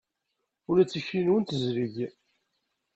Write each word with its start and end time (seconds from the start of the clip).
Ula 0.69 0.83
d 0.83 0.89
tikli-nwen 0.89 1.43
tezleg. 1.43 1.95